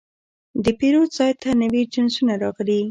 [0.63, 2.79] د پیرود ځای ته نوي جنسونه راغلي.